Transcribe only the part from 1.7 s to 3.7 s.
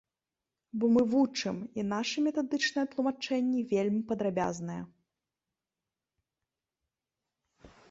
і нашы метадычныя тлумачэнні